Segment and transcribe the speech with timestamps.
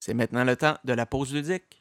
[0.00, 1.79] C'est maintenant le temps de la pause ludique.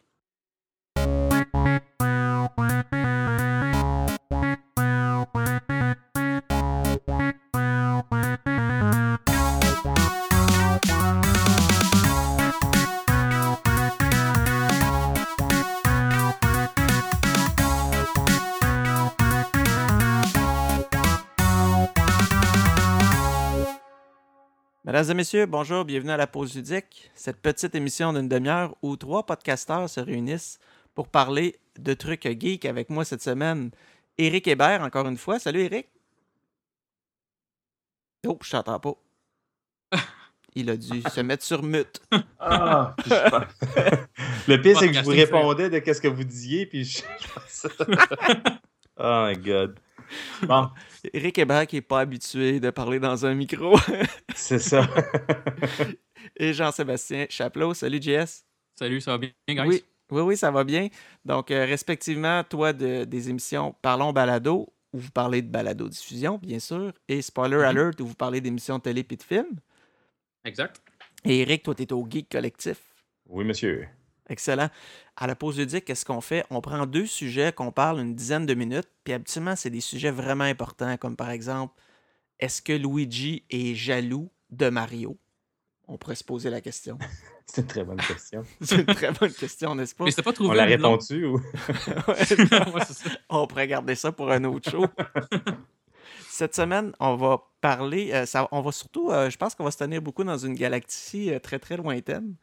[24.99, 28.97] Mesdames et messieurs, bonjour, bienvenue à la pause ludique, cette petite émission d'une demi-heure où
[28.97, 30.59] trois podcasteurs se réunissent
[30.93, 33.71] pour parler de trucs geeks avec moi cette semaine.
[34.17, 35.39] Éric Hébert, encore une fois.
[35.39, 35.87] Salut Éric.
[38.27, 38.95] Oh, je t'entends pas.
[40.55, 42.01] Il a dû se mettre sur mute.
[42.37, 46.25] Ah, puis je pense- Le pire, c'est que je vous répondais de qu'est-ce que vous
[46.25, 47.03] disiez, puis je...
[48.97, 49.79] oh my god.
[50.47, 50.69] Bon,
[51.13, 53.77] Éric Hébert qui n'est pas habitué de parler dans un micro.
[54.35, 54.87] c'est ça.
[56.37, 57.73] Et Jean-Sébastien Chapelot.
[57.73, 58.43] Salut JS.
[58.77, 59.67] Salut, ça va bien, guys?
[59.67, 60.87] Oui, oui, oui, ça va bien.
[61.25, 66.59] Donc, euh, respectivement, toi, de- des émissions Parlons Balado, où vous parlez de balado-diffusion, bien
[66.59, 67.63] sûr, et Spoiler Mhm.
[67.63, 69.59] Alert, où vous parlez d'émissions de télé et de films.
[70.45, 70.81] Exact.
[71.25, 72.77] Et Eric, toi, tu es au Geek Collectif.
[73.27, 73.87] Oui, monsieur.
[74.29, 74.69] Excellent.
[75.15, 76.45] À la pause ludique, qu'est-ce qu'on fait?
[76.49, 80.11] On prend deux sujets qu'on parle une dizaine de minutes, puis habituellement, c'est des sujets
[80.11, 81.73] vraiment importants, comme par exemple,
[82.39, 85.17] est-ce que Luigi est jaloux de Mario?
[85.87, 86.97] On pourrait se poser la question.
[87.47, 88.43] C'est une très bonne question.
[88.61, 90.05] C'est une très bonne question, n'est-ce pas?
[90.05, 90.51] Mais pas trouvé.
[90.51, 91.37] On l'a répondu ou...
[91.37, 91.41] Ouais,
[92.07, 93.09] Ouais, c'est ça.
[93.27, 94.85] On pourrait garder ça pour un autre show.
[96.29, 99.71] Cette semaine, on va parler, euh, ça, on va surtout, euh, je pense qu'on va
[99.71, 102.35] se tenir beaucoup dans une galaxie euh, très très lointaine.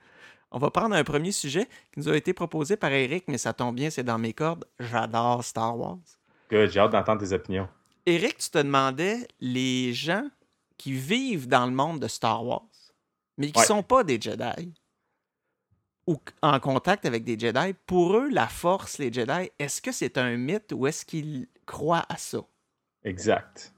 [0.53, 3.53] On va prendre un premier sujet qui nous a été proposé par Eric, mais ça
[3.53, 4.65] tombe bien, c'est dans mes cordes.
[4.79, 5.99] J'adore Star Wars.
[6.51, 7.69] Good, J'ai hâte d'entendre tes opinions.
[8.07, 10.29] Eric, tu te demandais les gens
[10.79, 12.63] qui vivent dans le monde de Star Wars,
[13.37, 13.67] mais qui ne Ouais.
[13.67, 14.73] sont pas des Jedi
[16.07, 20.17] ou en contact avec des Jedi, pour eux, la force, les Jedi, est-ce que c'est
[20.19, 22.39] un mythe ou est-ce qu'ils croient à ça?
[23.03, 23.73] Exact.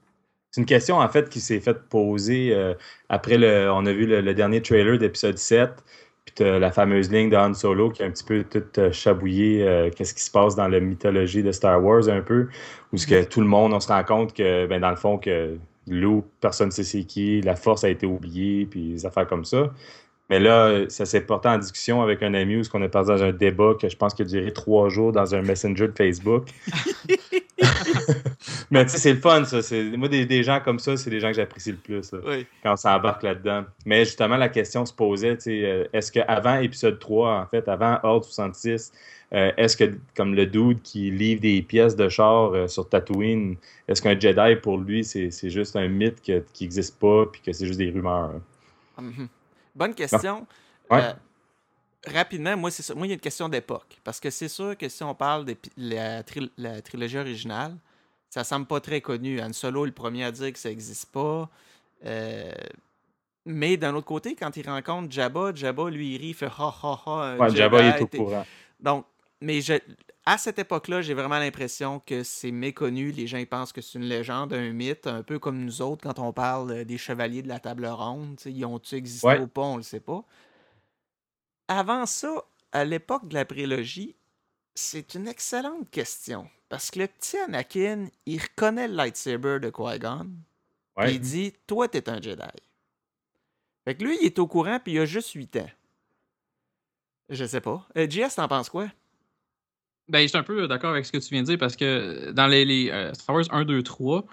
[0.51, 2.75] C'est une question, en fait, qui s'est faite poser euh,
[3.09, 3.71] après le...
[3.73, 6.08] On a vu le, le dernier trailer d'épisode 7, puis t'as
[6.45, 9.91] la fameuse ligne de Han Solo qui a un petit peu tout euh, chabouillé euh,
[9.95, 12.49] qu'est-ce qui se passe dans la mythologie de Star Wars un peu,
[12.93, 15.19] où ce que tout le monde, on se rend compte que, ben, dans le fond,
[15.19, 15.57] que
[15.87, 19.45] Luke, personne ne sait c'est qui, la force a été oubliée, puis des affaires comme
[19.45, 19.73] ça.
[20.31, 23.23] Mais là, ça s'est porté en discussion avec un ami où on est passé dans
[23.23, 26.49] un débat que je pense qu'il a duré trois jours dans un messenger de Facebook.
[28.71, 29.63] Mais tu sais, c'est le fun, ça.
[29.63, 32.19] C'est- Moi, des, des gens comme ça, c'est des gens que j'apprécie le plus là,
[32.27, 32.47] Oui.
[32.63, 33.65] quand on s'embarque là-dedans.
[33.85, 37.69] Mais justement, la question se posait, tu sais, euh, est-ce qu'avant épisode 3, en fait,
[37.69, 38.93] avant Horde 66,
[39.35, 43.57] euh, est-ce que, comme le dude qui livre des pièces de char euh, sur Tatooine,
[43.87, 47.41] est-ce qu'un Jedi, pour lui, c'est c'est juste un mythe que- qui n'existe pas, puis
[47.43, 48.33] que c'est juste des rumeurs?
[48.99, 49.03] hein?
[49.03, 49.29] Mhm.
[49.75, 50.47] Bonne question.
[50.91, 51.03] Ouais.
[51.03, 51.13] Euh,
[52.07, 52.95] rapidement, moi, c'est ça.
[52.95, 53.99] Moi, il y a une question d'époque.
[54.03, 57.77] Parce que c'est sûr que si on parle de la, tri- la trilogie originale,
[58.31, 59.41] ça semble pas très connu.
[59.41, 61.49] Han Solo est le premier à dire que ça n'existe pas.
[62.05, 62.53] Euh,
[63.47, 66.75] mais d'un autre côté, quand il rencontre Jabba, Jabba, lui, il rit, il fait ha
[66.83, 67.37] ha ha.
[67.39, 68.47] Ouais, Jabba il est au courant.
[68.81, 69.07] Donc,
[69.41, 69.81] mais je-
[70.27, 73.13] à cette époque-là, j'ai vraiment l'impression que c'est méconnu.
[73.13, 76.03] Les gens ils pensent que c'est une légende, un mythe, un peu comme nous autres
[76.03, 78.39] quand on parle euh, des chevaliers de la table ronde.
[78.45, 79.41] Ils ont-tu existé Ouais.
[79.41, 80.23] ou pas, on le sait pas.
[81.69, 84.15] Avant ça, à l'époque de la prélogie,
[84.79, 86.49] c'est une excellente question.
[86.69, 90.31] Parce que le petit Anakin, il reconnaît le lightsaber de Qui-Gon.
[90.97, 91.15] Ouais.
[91.15, 92.43] Il dit Toi, t'es un Jedi.
[93.85, 95.71] Fait que lui, il est au courant, puis il a juste 8 ans.
[97.29, 97.87] Je sais pas.
[97.97, 98.89] Euh, JS, t'en penses quoi?
[100.09, 102.31] Ben, je suis un peu d'accord avec ce que tu viens de dire parce que
[102.31, 104.25] dans les, les, euh, Star Wars 1, 2, 3,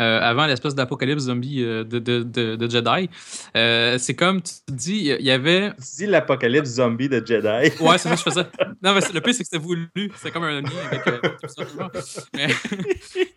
[0.00, 3.08] euh, avant l'espèce d'apocalypse zombie euh, de, de, de, de Jedi,
[3.56, 5.72] euh, c'est comme tu te dis, il y avait.
[5.76, 7.72] Tu dis l'apocalypse zombie de Jedi.
[7.80, 8.46] Ouais, c'est ça je faisais.
[8.82, 9.88] Non, mais le pire, c'est que c'était voulu.
[10.16, 11.02] C'est comme un lien avec.
[12.34, 12.46] Mais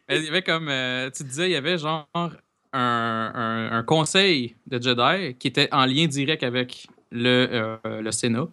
[0.09, 0.71] mais il y avait comme.
[1.15, 2.31] tu disais, il y avait genre un,
[2.73, 8.47] un, un conseil de Jedi qui était en lien direct avec le, le Sénat.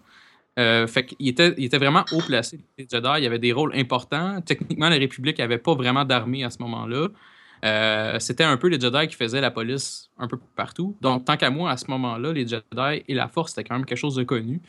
[0.58, 2.60] Euh, fait qu'il était, il était vraiment haut placé.
[2.78, 4.40] Les Jedi, il y avait des rôles importants.
[4.40, 7.08] Techniquement, la République n'avait pas vraiment d'armée à ce moment-là.
[7.64, 10.96] Euh, C'était un peu les Jedi qui faisaient la police un peu partout.
[11.00, 13.86] Donc, tant qu'à moi, à ce moment-là, les Jedi et la Force, c'était quand même
[13.86, 14.60] quelque chose de connu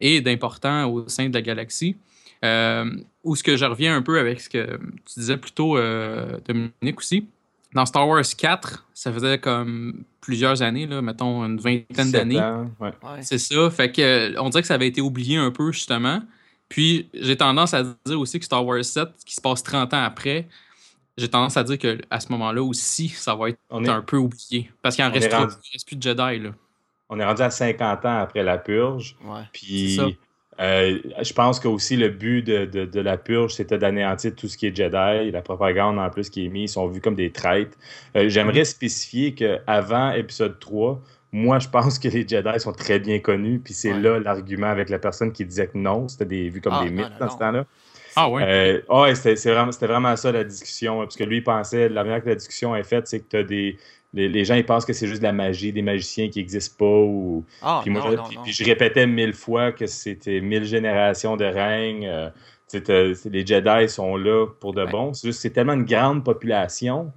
[0.00, 1.96] et d'important au sein de la galaxie.
[2.44, 2.88] Euh,
[3.24, 6.38] où ce que je reviens un peu avec ce que tu disais plus tôt, euh,
[6.46, 7.26] Dominique aussi.
[7.74, 12.40] Dans Star Wars 4, ça faisait comme plusieurs années, là, mettons une vingtaine 17 d'années.
[12.40, 12.92] ans, ouais.
[13.02, 13.22] Ouais.
[13.22, 13.68] C'est ça.
[13.70, 16.22] Fait que euh, on dirait que ça avait été oublié un peu, justement.
[16.68, 20.02] Puis j'ai tendance à dire aussi que Star Wars 7, qui se passe 30 ans
[20.04, 20.46] après,
[21.18, 24.00] j'ai tendance à dire que à ce moment-là aussi, ça va être On est, un
[24.02, 24.70] peu oublié.
[24.80, 26.38] Parce qu'il en reste, rendu- il reste plus de Jedi.
[26.38, 26.50] Là.
[27.10, 29.16] on est rendu à 50 ans après la purge.
[29.24, 29.42] Ouais.
[29.52, 29.98] Puis
[30.60, 34.48] euh, je pense que aussi le but de, de, de la purge, c'était d'anéantir tout
[34.48, 35.30] ce qui est Jedi.
[35.30, 37.76] La propagande en plus qui est mise, ils sont vus comme des traîtres.
[38.16, 41.00] Euh, J'aimerais spécifier qu'avant épisode 3,
[41.30, 44.00] moi, je pense que les Jedi sont très bien connus, puis c'est Ouais.
[44.00, 46.90] là l'argument avec la personne qui disait que non, c'était des, vu comme Ah, des
[46.90, 47.32] non, mythes non, dans non.
[47.32, 47.64] ce temps-là.
[48.20, 48.28] Ah.
[48.42, 50.98] Euh, ah ouais, c'était c'est vraiment, c'était vraiment ça la discussion.
[51.00, 53.42] Parce que lui, il pensait, la manière que la discussion est faite, c'est que t'as
[53.42, 53.76] des.
[54.14, 56.76] Les, les gens, ils pensent que c'est juste de la magie, des magiciens qui n'existent
[56.78, 56.84] pas.
[56.86, 57.44] Ou...
[57.60, 58.42] Ah, puis, moi, non, je, non, puis- non.
[58.42, 62.06] puis je répétais mille fois que c'était mille générations de règne.
[62.06, 62.30] euh,
[63.26, 64.90] les Jedi sont là pour de Ouais.
[64.90, 65.12] bon.
[65.14, 67.12] C'est juste que c'est tellement une grande population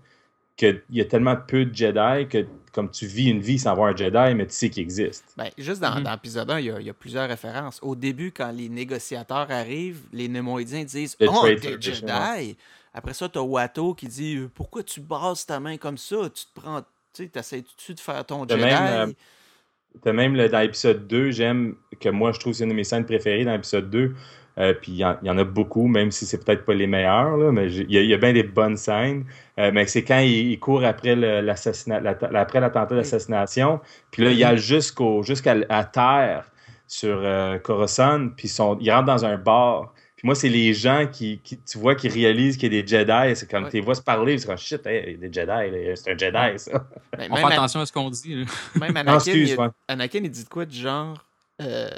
[0.57, 3.89] qu'il y a tellement peu de Jedi que, comme tu vis une vie sans avoir
[3.91, 5.25] un Jedi, mais tu sais qu'il existe.
[5.37, 6.03] Ben, juste dans, Mhm.
[6.03, 7.79] dans l'épisode 1, il y, a, il y a plusieurs références.
[7.81, 12.57] Au début, quand les négociateurs arrivent, les Némoïdiens disent Oh, trade t'es tradition, Jedi.
[12.93, 16.29] Après ça, t'as Watto qui dit Pourquoi tu brasses ta main comme ça?
[16.33, 16.81] Tu te prends.
[17.13, 19.13] Tu sais, t'essaies-tu de faire ton De Jedi même, euh,
[20.01, 22.75] T'as même le- dans l'épisode 2, j'aime que moi je trouve que c'est une de
[22.75, 24.15] mes scènes préférées dans l'épisode 2.
[24.57, 26.73] Euh, puis il y, en- il y en a beaucoup, même si c'est peut-être pas
[26.73, 29.23] les meilleures, là, mais il y, a- il y a bien des bonnes scènes.
[29.57, 33.79] Euh, mais c'est quand il, il court après l'assassinat, l'attentat d'assassination,
[34.11, 36.45] puis là il y a jusqu'au jusqu'à à terre
[36.87, 38.49] sur euh, Coruscant, puis
[38.81, 39.93] il rentre dans un bar.
[40.17, 42.87] Puis moi, c'est les gens qui, qui- tu vois, qui réalisent qu'il y a des
[42.87, 43.35] Jedi.
[43.35, 43.69] C'est comme, Ouais.
[43.71, 46.11] tu les vois se parler, c'est comme, shit, hey, il y a des Jedi, c'est
[46.11, 46.85] un Jedi, ça.
[47.17, 48.35] Ben, On fait attention à ce qu'on dit.
[48.35, 48.45] là.
[48.79, 49.67] même Non, Anakin, excuse, il, ouais.
[49.87, 51.17] Anakin, il dit de quoi du genre
[51.61, 51.89] euh,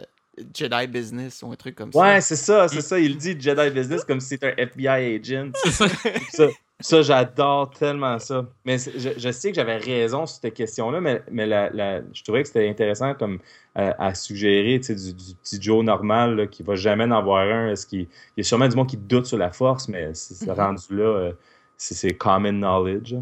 [0.54, 2.00] Jedi business ou un truc comme ça.
[2.00, 3.00] Ouais, c'est ça, c'est ça.
[3.00, 5.52] Il dit Jedi Business comme si c'était un FBI agent.
[5.64, 6.48] C'est ça.
[6.80, 8.46] ça, j'adore tellement ça.
[8.66, 12.24] Mais je, je sais que j'avais raison sur cette question-là, mais, mais la, la- je
[12.24, 13.40] trouvais que c'était intéressant comme
[13.78, 17.12] euh, à suggérer tu sais, du, du petit Joe normal là, qui va jamais en
[17.12, 17.70] avoir un.
[17.70, 18.08] Est-ce qu'il, il
[18.38, 20.58] y a sûrement du monde qui doute sur la force, mais c'est, c'est Mhm.
[20.60, 21.32] rendu là, euh,
[21.78, 23.16] c'est, c'est common knowledge.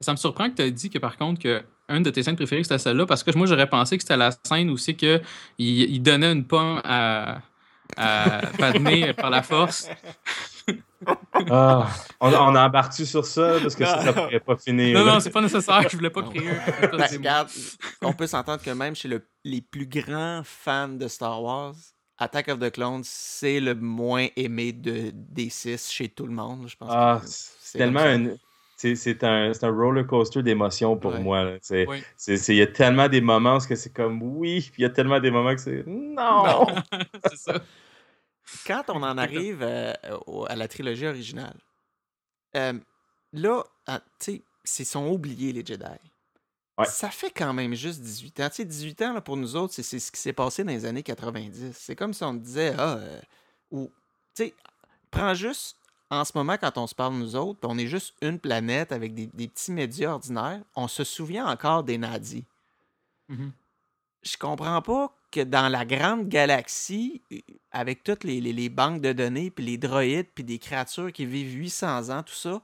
[0.00, 2.36] Ça me surprend que tu aies dit que par contre que une de tes scènes
[2.36, 5.20] préférées c'était celle-là parce que moi j'aurais pensé que c'était la scène où c'est que
[5.58, 7.40] il, donnait une pomme à,
[7.96, 9.88] à Padmé par la force.
[11.50, 11.88] Ah,
[12.20, 13.56] on, on embarque-tu sur ça?
[13.62, 14.98] Parce que ça, ça pourrait pas finir.
[14.98, 15.14] Non, là.
[15.14, 15.88] non, c'est pas nécessaire.
[15.88, 17.48] Je voulais pas créer un Ben, regarde,
[18.02, 21.74] on peut s'entendre que même chez le- les plus grands fans de Star Wars,
[22.18, 26.68] Attack of the Clones, c'est le moins aimé de, des six chez tout le monde.
[26.68, 28.30] Je pense Ah, que c'est tellement un.
[28.80, 31.18] C'est c'est un, c'est un roller coaster d'émotions pour Ouais.
[31.18, 31.56] moi.
[31.70, 32.02] Oui.
[32.28, 35.18] Il y a tellement des moments où c'est comme oui, puis il y a tellement
[35.18, 36.64] des moments que c'est non.
[37.28, 37.60] c'est ça.
[38.66, 39.92] Quand on en arrive euh,
[40.46, 41.56] à la trilogie originale,
[42.56, 42.72] euh,
[43.32, 45.84] là, ah, tu sais, ils sont oubliés, les Jedi.
[46.78, 46.86] Ouais.
[46.86, 48.48] Ça fait quand même juste 18 ans.
[48.48, 50.70] Tu sais, 18 ans, là, pour nous autres, c'est c'est ce qui s'est passé dans
[50.70, 51.72] les années 90.
[51.76, 53.20] C'est comme si on disait, ah, euh,
[53.72, 53.90] ou,
[54.36, 54.54] tu sais,
[55.10, 55.76] prends juste,
[56.10, 59.14] en ce moment, quand on se parle, nous autres, on est juste une planète avec
[59.14, 62.44] des, des petits médias ordinaires, on se souvient encore des nazis.
[63.28, 63.52] Mhm.
[64.22, 67.36] Je comprends pas que dans la grande galaxie, euh,
[67.70, 71.26] avec toutes les, les- les banques de données, puis les droïdes, puis des créatures qui
[71.26, 72.60] vivent 800 ans, tout ça,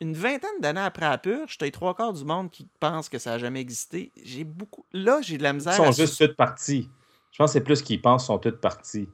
[0.00, 3.32] une vingtaine d'années après la purge, t'as trois quarts du monde qui pensent que ça
[3.32, 4.10] n'a jamais existé.
[4.24, 4.84] J'ai beaucoup.
[4.92, 6.88] Là, j'ai de la Ils misère sont à juste toutes parties.
[7.30, 9.08] Je pense que c'est plus qu'ils pensent sont toutes parties.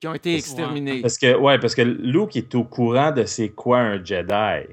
[0.00, 1.00] Qui ont été exterminés.
[1.00, 4.68] Parce que ouais, parce que Luke est au courant de c'est quoi un Jedi.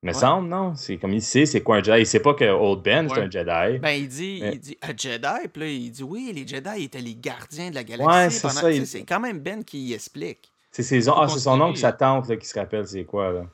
[0.00, 0.14] Me Ouais.
[0.14, 0.74] semble, non?
[0.76, 2.00] C'est comme il sait c'est quoi un Jedi.
[2.02, 3.22] Il sait pas que Old Ben c'est Ouais.
[3.26, 3.78] un Jedi.
[3.80, 6.84] Ben, il dit, Mais- il dit un Jedi, puis là, il dit oui, les Jedi
[6.84, 8.08] étaient les gardiens de la galaxie.
[8.08, 8.54] Ouais, c'est pendant...
[8.60, 10.50] ça, il- C'est quand même Ben qui y explique.
[10.70, 13.46] C'est ses- ah, c'est son oncle, sa tante là, qui se rappelle c'est quoi là.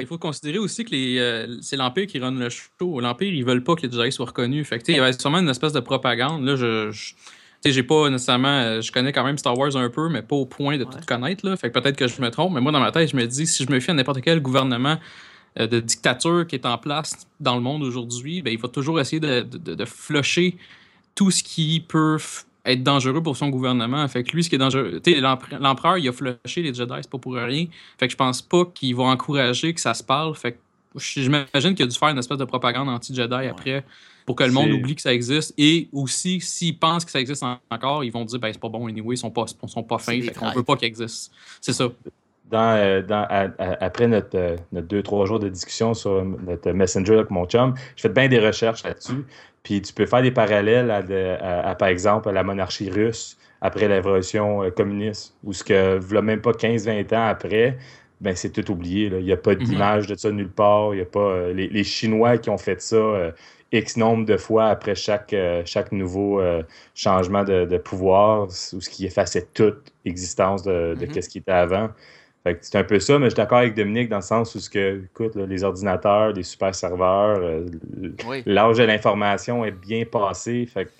[0.00, 3.00] Il faut considérer aussi que les, euh, c'est l'Empire qui run le show.
[3.00, 4.66] L'Empire, ils veulent pas que les Jedi soient reconnus.
[4.66, 6.44] Fait que, tu sais, il y avait sûrement une espèce de propagande.
[6.44, 6.90] Là, je,
[7.64, 8.48] sais, j'ai pas nécessairement.
[8.48, 10.90] euh, Je connais quand même Star Wars un peu, mais pas au point de Ouais.
[10.90, 11.46] tout connaître.
[11.48, 11.56] Là.
[11.56, 13.46] Fait que peut-être que je me trompe, mais moi, dans ma tête, je me dis,
[13.46, 14.98] si je me fie à n'importe quel gouvernement
[15.60, 18.98] euh, de dictature qui est en place dans le monde aujourd'hui, ben, il faut toujours
[19.00, 20.56] essayer de, de, de- flusher
[21.14, 22.16] tout ce qui peut
[22.64, 24.06] être dangereux pour son gouvernement.
[24.08, 25.00] Fait que lui, ce qui est dangereux,
[25.60, 27.66] l'empereur, il a flushé les Jedi, c'est pas pour rien.
[27.98, 30.34] Fait que je pense pas qu'il va encourager que ça se parle.
[30.36, 30.58] Fait que
[30.96, 33.84] j'imagine qu'il a dû faire une espèce de propagande anti-Jedi après
[34.26, 35.54] pour que le monde oublie que ça existe.
[35.58, 38.68] Et aussi, s'ils pensent que ça existe en- encore, ils vont dire, ben, c'est pas
[38.68, 41.34] bon anyway, ils sont pas, ils sont pas fins, fait qu'on veut pas qu'ils existent.
[41.60, 41.88] C'est ça.
[42.50, 46.22] dans, euh, dans- à- à- après notre, euh, notre deux, trois jours de discussion sur
[46.22, 49.24] notre Messenger avec mon chum, je fais bien des recherches là-dessus.
[49.62, 53.38] Puis tu peux faire des parallèles à, de- à- à, par exemple, la monarchie russe
[53.62, 57.78] après la révolution euh, communiste, où ce que, v'là même pas 15-20 ans après,
[58.20, 59.08] ben c'est tout oublié.
[59.08, 59.18] là.
[59.18, 59.62] Il n'y a pas Mhm.
[59.62, 60.94] d'image de ça nulle part.
[60.94, 63.30] Il y a pas, euh, les, les Chinois qui ont fait ça euh,
[63.72, 66.62] X nombre de fois après chaque, euh, chaque nouveau euh,
[66.94, 71.10] changement de, de pouvoir, ou ce qui effaçait toute existence de, de Mhm.
[71.10, 71.90] qu'est-ce qui était avant.
[72.60, 74.68] C'est un peu ça, mais je suis d'accord avec Dominique dans le sens où, ce
[74.68, 77.66] que, écoute, là, les ordinateurs, les super serveurs, euh,
[78.24, 78.42] Oui.
[78.46, 80.66] l'âge de l'information est bien passé.
[80.66, 80.90] Fait que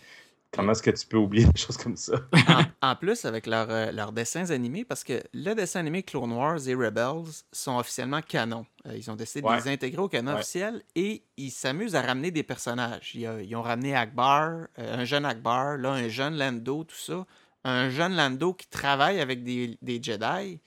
[0.53, 2.15] comment est-ce que tu peux oublier des choses comme ça?
[2.49, 6.33] en, en plus, avec leur, euh, leurs dessins animés, parce que le dessin animé Clone
[6.33, 8.67] Wars et Rebels sont officiellement canon.
[8.87, 9.57] Euh, ils ont décidé Ouais.
[9.59, 10.39] de les intégrer au canon Ouais.
[10.41, 13.13] officiel et ils s'amusent à ramener des personnages.
[13.15, 16.97] Ils, euh, ils ont ramené Akbar, euh, un jeune Akbar, là, un jeune Lando, tout
[16.97, 17.27] ça.
[17.65, 20.61] Un jeune Lando qui travaille avec des, des Jedi.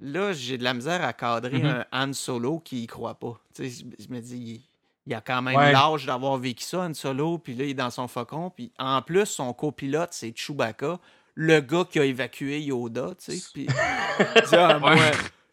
[0.00, 1.84] Là, j'ai de la misère à cadrer Mhm.
[1.92, 3.40] un Han Solo qui y croit pas.
[3.54, 4.68] Tu sais, je, je me dis,
[5.06, 5.72] il, a quand même Ouais.
[5.72, 8.50] l'âge d'avoir vécu ça, Han Solo, puis là, il est dans son faucon.
[8.50, 10.98] Puis en plus, son copilote, c'est Chewbacca,
[11.34, 13.44] le gars qui a évacué Yoda, tu sais.
[13.52, 15.10] Puis, il Ah, moi, Ouais.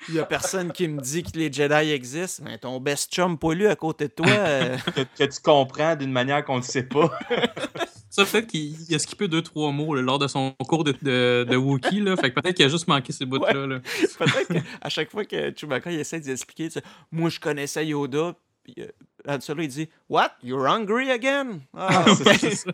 [0.10, 3.38] il y a personne qui me dit que les Jedi existent, mais ton best chum
[3.38, 6.84] poilu à côté de toi, euh, que, que tu comprends d'une manière qu'on ne sait
[6.84, 7.12] pas.
[8.10, 10.91] Ça, peut-être qu'il il a skippé deux, trois mots là, lors de son cours de,
[11.01, 12.01] de, de Wookiee.
[12.01, 12.17] Là.
[12.17, 13.65] Fait que peut-être qu'il a juste manqué ces bouts-là.
[13.67, 13.79] là.
[13.79, 14.48] peut-être
[14.81, 18.34] qu'à chaque fois que Chewbacca il essaie d'expliquer, tu sais, moi je connaissais Yoda,
[19.39, 20.31] Solo il dit What?
[20.43, 21.61] You're hungry again?
[21.75, 22.33] Ah, ça.
[22.35, 22.71] c'est ça.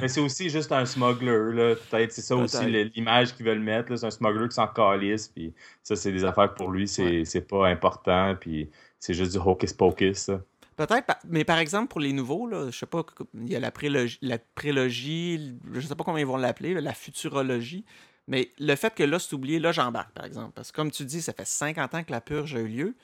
[0.00, 1.74] Mais c'est aussi juste un smuggler, là.
[1.90, 2.64] Peut-être c'est ça aussi
[2.94, 3.94] l'image qu'ils veulent mettre.
[3.96, 5.28] C'est un smuggler qui s'en calisse.
[5.28, 5.52] Puis
[5.82, 7.40] ça, c'est des affaires pour lui, c'est Ouais.
[7.42, 8.36] pas important.
[8.40, 10.30] Puis c'est juste du hocus pocus.
[10.76, 13.70] Peut-être, mais par exemple, pour les nouveaux, là, je sais pas, il y a la
[13.70, 17.84] prélogie, la prélogie, je sais pas comment ils vont l'appeler, la futurologie,
[18.26, 20.52] mais le fait que là, c'est oublié, là, j'embarque, par exemple.
[20.54, 22.94] Parce que comme tu dis, ça fait 50 ans que la purge a eu lieu,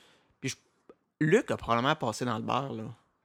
[1.19, 2.83] Luc a probablement passé dans le bar, là.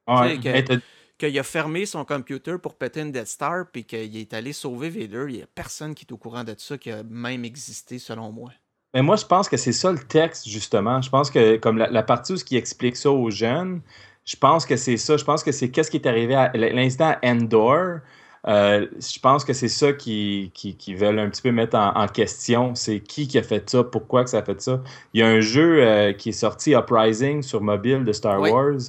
[0.08, 0.80] Tu sais,
[1.16, 4.90] Qu'il a fermé son computer pour péter une Death Star, puis qu'il est allé sauver
[4.90, 7.98] Vader, il y a personne qui est au courant de ça qui a même existé,
[7.98, 8.50] selon moi.
[8.94, 11.00] Mais moi, je pense que c'est ça le texte, justement.
[11.02, 13.80] Je pense que, comme la, la partie où ce qui explique ça aux jeunes,
[14.24, 15.16] je pense que c'est ça.
[15.16, 18.00] Je pense que c'est qu'est-ce qui est arrivé à l'instant à Endor.
[18.46, 21.94] Euh, je pense que c'est ça qui, qui, qui veulent un petit peu mettre en,
[21.96, 22.74] en question.
[22.74, 24.82] C'est qui qui a fait ça, pourquoi que ça a fait ça?
[25.14, 28.50] Il y a un jeu euh, qui est sorti, Uprising, sur mobile de Star Oui.
[28.50, 28.80] Wars,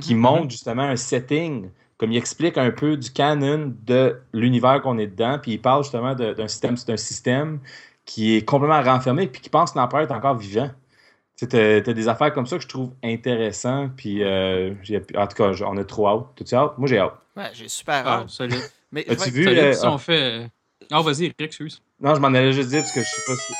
[0.00, 0.20] qui Mhm.
[0.20, 5.06] montre justement un setting, comme il explique un peu du canon de l'univers qu'on est
[5.06, 7.60] dedans, puis il parle justement d'un système, d'un système
[8.04, 10.70] qui est complètement renfermé, puis qui pense que l'empereur est encore vivant.
[11.36, 14.72] Tu t'as des affaires comme ça que je trouve intéressant, puis euh,
[15.16, 16.26] en tout cas, on a trop hâte.
[16.36, 16.78] T'as-tu hâte?
[16.78, 17.14] Moi, j'ai hâte.
[17.36, 18.28] Ouais, j'ai super Ah, hâte.
[18.28, 18.70] solide.
[18.94, 19.48] Mais As-tu vu?
[19.48, 20.48] Euh, si on fait.
[20.92, 21.82] Ah, vas-y, Rick, excuse.
[22.00, 23.52] Non, je m'en allais juste dire, parce que je sais pas si...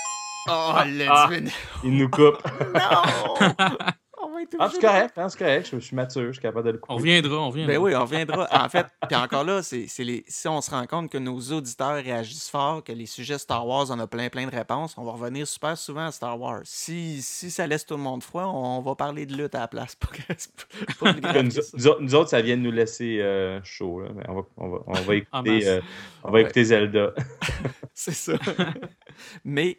[0.46, 0.84] Oh, Ah.
[1.28, 1.50] divin-
[1.82, 2.38] Il nous coupe.
[2.74, 3.48] Non!
[4.58, 5.68] Va être Ah, correct, hein, c'est correct.
[5.72, 6.92] Je, je suis mature, je suis capable de le couper.
[6.92, 7.72] On reviendra, on reviendra.
[7.74, 8.48] Ben oui, on reviendra.
[8.52, 10.24] En fait, puis encore là, c'est c'est les...
[10.28, 13.86] si on se rend compte que nos auditeurs réagissent fort, que les sujets Star Wars,
[13.90, 16.60] on a plein plein de réponses, on va revenir super souvent à Star Wars.
[16.64, 19.68] Si, si ça laisse tout le monde froid, on va parler de lutte à la
[19.68, 19.94] place.
[19.96, 20.08] Pas
[21.00, 21.42] pas plus grave
[22.00, 24.00] nous, autres- ça vient de nous laisser euh, chaud.
[24.00, 24.08] Là.
[24.14, 25.80] Mais on, va, on, va, on va écouter, euh,
[26.22, 26.42] on va Ouais.
[26.42, 27.12] écouter Zelda.
[27.94, 28.32] C'est ça.
[29.44, 29.78] Mais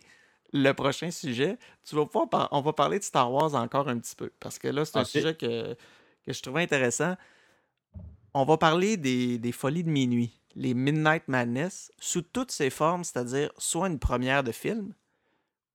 [0.55, 4.15] le prochain sujet, tu vas pouvoir on va parler de Star Wars encore un petit
[4.15, 4.31] peu.
[4.39, 5.75] Parce que là, c'est un sujet que,
[6.25, 7.15] que je trouvais intéressant.
[8.33, 13.03] On va parler des, des folies de minuit, les Midnight Madness, sous toutes ses formes,
[13.03, 14.93] c'est-à-dire soit une première de film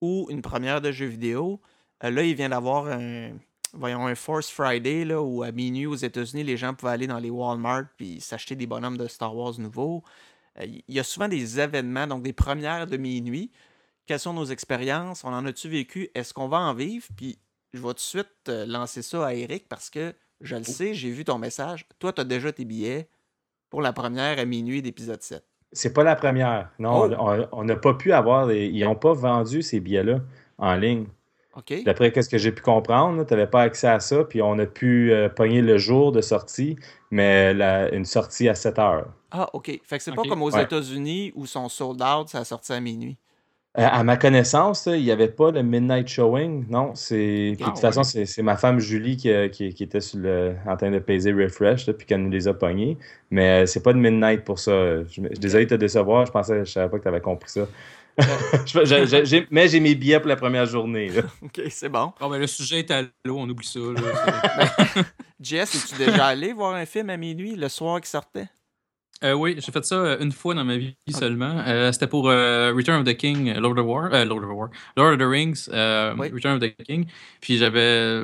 [0.00, 1.60] ou une première de jeu vidéo.
[2.02, 3.32] Euh, là, il vient d'avoir un,
[3.74, 7.18] voyons, un Force Friday, là, où à minuit aux États-Unis, les gens pouvaient aller dans
[7.18, 10.02] les Walmart puis s'acheter des bonhommes de Star Wars nouveaux.
[10.58, 13.50] Euh, Il y a souvent des événements, donc des premières de minuit.
[14.10, 15.22] Quelles sont nos expériences?
[15.22, 16.10] On en a-tu vécu?
[16.16, 17.06] Est-ce qu'on va en vivre?
[17.16, 17.38] Puis
[17.72, 20.94] je vais tout de suite euh, lancer ça à Eric parce que je le sais,
[20.94, 21.86] j'ai vu ton message.
[22.00, 23.08] Toi, tu as déjà tes billets
[23.68, 25.44] pour la première à minuit d'épisode 7.
[25.70, 26.70] C'est pas la première.
[26.80, 27.44] Non, Oh.
[27.52, 28.46] on- n'a pas pu avoir.
[28.46, 30.18] les- Ils n'ont pas vendu ces billets-là
[30.58, 31.06] en ligne.
[31.54, 31.84] OK?
[31.84, 34.66] D'après ce que j'ai pu comprendre, tu n'avais pas accès à ça, puis on a
[34.66, 36.74] pu euh, pogner le jour de sortie,
[37.12, 39.06] mais la- une sortie à 7 heures.
[39.30, 39.66] Ah, OK.
[39.84, 40.64] Fait que c'est pas comme aux Ouais.
[40.64, 43.16] États-Unis où sont sold out, ça a sorti à minuit.
[43.78, 46.66] Euh, à ma connaissance, il n'y avait pas le midnight showing.
[46.68, 47.52] Non, c'est.
[47.54, 48.04] puis de Ah, toute façon, ouais.
[48.04, 51.86] c'est c'est ma femme Julie qui, qui était sur le, en train de peser refresh,
[51.86, 52.98] là, puis qu'elle nous les a pognés.
[53.30, 55.04] Mais euh, c'est pas de midnight pour ça.
[55.04, 56.26] Je, suis désolé de te décevoir.
[56.26, 57.60] Je pensais, je savais pas que tu avais compris ça.
[58.66, 61.08] Je- je- je- j'ai- mais j'ai mes billets pour la première journée.
[61.08, 61.22] là.
[61.42, 62.12] OK, c'est bon.
[62.20, 63.78] Bon, ben, le sujet est à l'eau, on oublie ça.
[63.78, 65.02] Là.
[65.40, 68.48] Jess, es-tu déjà allé voir un film à minuit le soir qui sortait?
[69.22, 71.62] Euh, oui, j'ai fait ça euh, une fois dans ma vie seulement.
[71.66, 75.12] Euh, C'était pour euh, Return of the King, Lord of War, Lord of War, Lord
[75.12, 75.68] of the Rings,
[76.18, 76.30] Oui.
[76.32, 77.04] Return of the King.
[77.42, 78.22] Puis j'avais,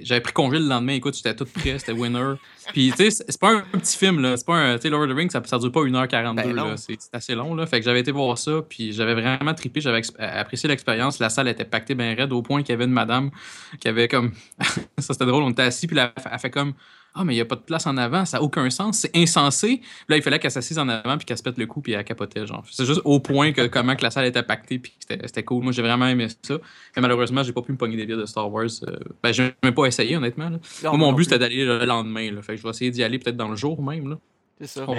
[0.00, 0.94] j'avais pris congé le lendemain.
[0.94, 2.34] Écoute, j'étais tout prêt, c'était winner.
[2.72, 5.04] Puis tu sais, c'est pas un petit film là, c'est pas un, tu sais, Lord
[5.04, 7.64] of the Rings, ça, ça dure pas 1h42 Ben là, c'est c'est assez long là.
[7.66, 11.20] Fait que j'avais été voir ça, puis j'avais vraiment trippé, j'avais apprécié l'expérience.
[11.20, 13.30] La salle était pactée bien raide au point qu'il y avait une madame
[13.78, 14.32] qui avait comme,
[14.98, 16.74] ça c'était drôle, on était assis puis elle, elle fait comme
[17.14, 19.14] Ah, mais il n'y a pas de place en avant, ça n'a aucun sens, c'est
[19.16, 19.78] insensé.
[19.78, 21.92] Puis là, il fallait qu'elle s'assise en avant puis qu'elle se pète le cou puis
[21.92, 22.46] elle capotait.
[22.46, 22.64] genre.
[22.70, 25.42] C'est juste au point que comment que la salle était pactée puis que c'était c'était
[25.42, 25.62] cool.
[25.62, 26.54] Moi, j'ai vraiment aimé ça.
[26.96, 28.64] Mais malheureusement, j'ai pas pu me pogner des billets de Star Wars.
[28.88, 30.48] euh, Ben, je n'ai même pas essayé, honnêtement.
[30.48, 30.58] là.
[30.84, 31.24] Non, Moi, mon but, plus.
[31.24, 32.30] c'était d'aller le lendemain.
[32.32, 32.40] Là.
[32.40, 34.08] Fait que je vais essayer d'y aller peut-être dans le jour même.
[34.08, 34.18] Là.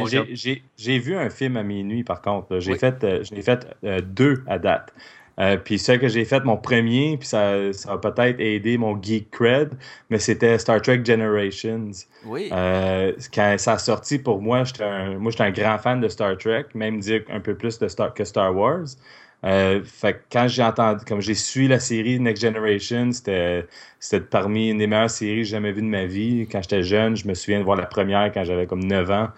[0.06, 2.60] J'ai j'ai- j'ai vu un film à minuit, par contre.
[2.60, 2.78] J'ai Oui.
[2.80, 4.94] fait, euh, j'en ai fait euh, deux à date.
[5.40, 9.02] Euh, puis celui que j'ai fait, mon premier, puis ça, ça a peut-être aidé mon
[9.02, 9.72] geek cred,
[10.10, 11.92] mais c'était Star Trek Generations.
[12.26, 12.50] Oui.
[12.52, 16.08] Euh, quand ça a sorti pour moi, j'étais un, moi j'étais un grand fan de
[16.08, 18.86] Star Trek, même dire un peu plus de Star, que Star Wars.
[19.46, 23.68] Euh, fait que quand j'ai entendu, comme j'ai suivi la série Next Generation, c'était
[24.00, 26.48] c'était parmi une des meilleures séries que j'ai jamais vues de ma vie.
[26.50, 29.30] Quand j'étais jeune, je me souviens de voir la première quand j'avais comme 9 ans.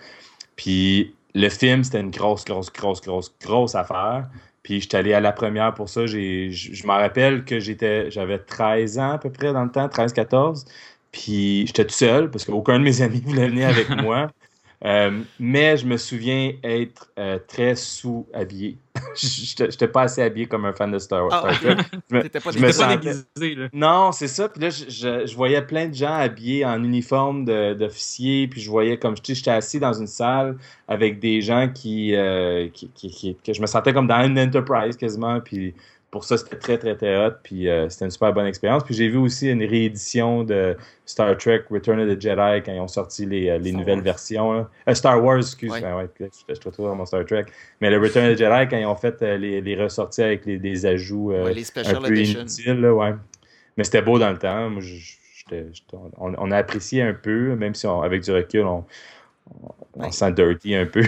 [0.57, 4.27] Puis le film, c'était une grosse, grosse, grosse, grosse, grosse affaire.
[4.65, 6.07] Puis j'étais allé à la première pour ça.
[6.07, 9.87] Je je me rappelle que j'étais j'avais 13 ans à peu près dans le temps,
[9.87, 10.65] 13-14.
[11.11, 14.31] Puis j'étais tout seul parce qu'aucun de mes amis voulait venir avec moi.
[14.85, 18.77] Euh, mais je me souviens être euh, très sous-habillé.
[19.15, 21.43] J'étais j'étais pas assez habillé comme un fan de Star Wars.
[21.45, 21.77] Ah, Star ok.
[21.77, 21.99] Trek.
[22.11, 23.67] Je me- T'étais pas je me T'es pas sentais- déguisé, là.
[23.73, 24.47] non, c'est ça.
[24.47, 28.47] Puis là, je, je- je voyais plein de gens habillés en uniforme d'officier.
[28.47, 32.15] Puis je voyais comme tu sais, j'étais assis dans une salle avec des gens qui,
[32.15, 35.39] euh, qui, qui- qui- que je me sentais comme dans une enterprise quasiment.
[35.41, 35.73] Puis
[36.15, 37.33] pour ça, c'était très, très, très hot.
[37.43, 38.85] Puis euh, c'était une super bonne expérience.
[38.85, 42.79] Puis j'ai vu aussi une réédition de Star Trek Return of the Jedi quand ils
[42.79, 44.03] ont sorti les, euh, les nouvelles Wars.
[44.05, 44.67] versions.
[44.87, 45.73] Euh, Star Wars, excuse.
[45.73, 45.81] Ouais.
[45.81, 47.47] Ben ouais, je, te retrouve dans mon Star Trek.
[47.81, 50.45] Mais le Return of the Jedi, quand ils ont fait euh, les, les ressorties avec
[50.45, 51.33] les, ajouts.
[51.33, 53.13] Ouais, les un special peu inutile, là, ouais.
[53.75, 54.69] Mais c'était beau dans le temps.
[54.69, 55.17] Moi, je-
[56.17, 58.85] on, on a apprécié un peu, même si on- avec du recul, on,
[59.95, 61.01] on, dirty un peu.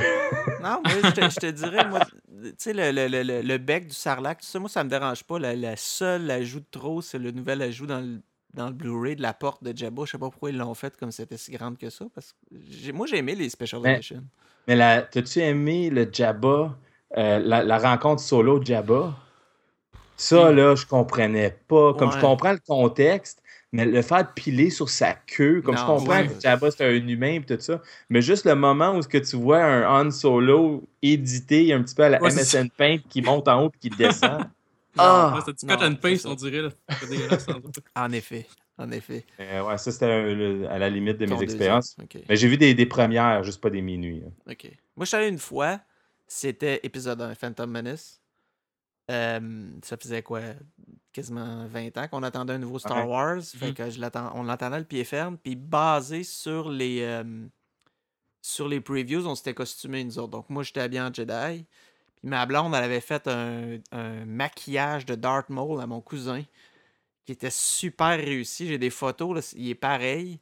[0.61, 2.01] Non, moi, je te, je te dirais, moi,
[2.43, 4.89] tu sais, le, le, le, le- le bec du sarlac, tout ça, moi, ça me
[4.89, 5.39] dérange pas.
[5.39, 8.21] La, la seule ajout de trop, c'est le nouvel ajout dans le,
[8.53, 10.03] dans le Blu-ray de la porte de Jabba.
[10.05, 12.05] Je sais pas pourquoi ils l'ont fait comme c'était si grande que ça.
[12.13, 14.23] Parce que moi, j'ai aimé les Special Mais- Editions.
[14.67, 14.75] Mais
[15.07, 16.75] t'as-tu aimé le Jabba,
[17.17, 19.15] euh, la, la rencontre solo de Jabba?
[20.17, 21.93] Ça, là, je comprenais pas.
[21.93, 23.41] Comme je comprends le contexte,
[23.71, 26.27] mais le faire piler sur sa queue, comme je comprends ouais.
[26.27, 29.17] que Jabba c'est un humain et tout ça, mais juste le moment où ce que
[29.17, 33.21] tu vois un Han Solo édité un petit peu à la Ouais, MSN Paint qui
[33.21, 34.45] monte en haut et qui descend.
[34.97, 35.43] Non, Ah!
[35.45, 36.63] C'est du cut and paste, on dirait.
[36.63, 36.69] Là.
[37.95, 38.47] En effet.
[38.79, 39.25] En effet.
[39.39, 40.05] Euh, ouais, ça, c'était
[40.69, 41.95] à la limite de Ton mes expériences.
[42.27, 44.23] Mais j'ai vu des, des premières, juste pas des minuit.
[44.25, 44.31] hein.
[44.51, 44.65] OK.
[44.95, 45.79] Moi, je suis allé une fois.
[46.25, 48.19] C'était épisode 1, Phantom Menace.
[49.09, 50.41] Euh, ça faisait quoi?
[51.13, 53.07] Quasiment 20 ans qu'on attendait un nouveau Star.
[53.07, 53.41] Wars.
[53.41, 53.73] Fait Mhm.
[53.73, 53.99] que je
[54.33, 55.37] on l'attendait le pied ferme.
[55.37, 57.47] Puis basé sur les, euh,
[58.41, 60.31] sur les previews, on s'était costumés nous autres.
[60.31, 61.65] Donc moi, j'étais habillé en Jedi.
[62.15, 66.43] Puis ma blonde, elle avait fait un, un maquillage de Darth Maul à mon cousin
[67.25, 68.67] qui était super réussi.
[68.67, 70.39] J'ai des photos, là, il est pareil.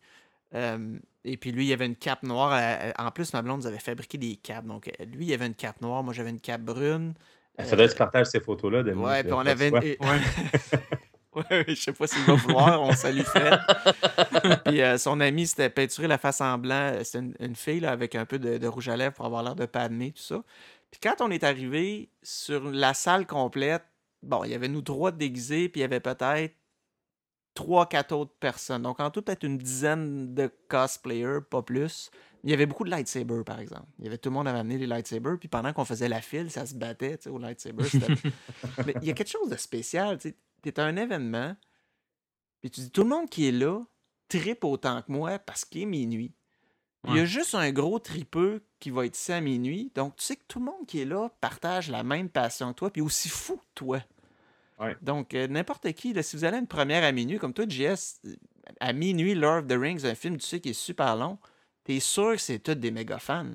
[0.54, 2.94] Euh, et puis lui, il avait une cape noire.
[2.98, 4.66] En plus, ma blonde nous avait fabriqué des capes.
[4.66, 7.14] Donc lui, il avait une cape noire, moi j'avais une cape brune.
[7.60, 8.84] Il faudrait que tu partages ces photos-là.
[8.84, 9.98] de Ouais, puis on avait et-
[11.36, 13.60] Ouais, je sais pas s'il va vouloir, on salue Fred.
[14.66, 16.94] Puis euh, son ami s'était peinturé la face en blanc.
[17.04, 19.44] C'était une, une fille là, avec un peu de, de rouge à lèvres pour avoir
[19.44, 20.42] l'air de Padmé, tout ça.
[20.92, 23.84] Puis quand on est arrivé sur la salle complète,
[24.24, 26.56] bon, il y avait nous trois déguisés, puis il y avait peut-être
[27.54, 28.84] trois, quatre autres personnes.
[28.84, 32.12] Donc en tout, peut-être une dizaine de cosplayers, pas plus.
[32.46, 33.88] Il y avait beaucoup de lightsabers, par exemple.
[33.98, 36.22] Il y avait tout le monde avait amené des lightsabers, puis pendant qu'on faisait la
[36.22, 37.84] file, ça se battait, tu sais, au lightsaber.
[38.86, 40.36] Mais il y a quelque chose de spécial, tu sais.
[40.62, 41.56] T'es à un événement,
[42.62, 43.84] puis tu dis tout le monde qui est là
[44.28, 46.34] tripe autant que moi parce qu'il est minuit.
[47.08, 49.92] Il y a juste un gros tripeux qui va être ici à minuit.
[49.94, 52.80] Donc, tu sais que tout le monde qui est là partage la même passion que
[52.80, 54.02] toi, puis aussi fou que toi.
[54.80, 54.98] Ouais.
[55.02, 57.66] Donc, euh, n'importe qui, là, si vous allez à une première à minuit, comme toi,
[57.68, 58.20] JS,
[58.80, 61.38] à minuit, Lord of the Rings, un film, tu sais, qui est super long,
[61.86, 63.46] t'es sûr que c'est tous des méga fans.